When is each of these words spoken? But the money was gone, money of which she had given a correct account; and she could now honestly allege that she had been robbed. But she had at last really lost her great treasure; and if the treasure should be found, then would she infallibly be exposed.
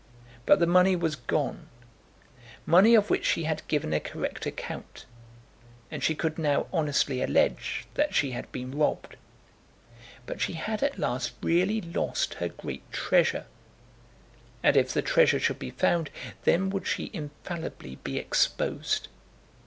But 0.47 0.57
the 0.57 0.65
money 0.65 0.95
was 0.95 1.15
gone, 1.15 1.69
money 2.65 2.95
of 2.95 3.11
which 3.11 3.23
she 3.23 3.43
had 3.43 3.61
given 3.67 3.93
a 3.93 3.99
correct 3.99 4.47
account; 4.47 5.05
and 5.91 6.03
she 6.03 6.15
could 6.15 6.39
now 6.39 6.65
honestly 6.73 7.21
allege 7.21 7.85
that 7.93 8.15
she 8.15 8.31
had 8.31 8.51
been 8.51 8.75
robbed. 8.75 9.15
But 10.25 10.41
she 10.41 10.53
had 10.53 10.81
at 10.81 10.97
last 10.97 11.33
really 11.43 11.81
lost 11.81 12.33
her 12.41 12.49
great 12.49 12.91
treasure; 12.91 13.45
and 14.63 14.75
if 14.75 14.91
the 14.91 15.03
treasure 15.03 15.39
should 15.39 15.59
be 15.59 15.69
found, 15.69 16.09
then 16.45 16.71
would 16.71 16.87
she 16.87 17.11
infallibly 17.13 17.97
be 17.97 18.17
exposed. 18.17 19.07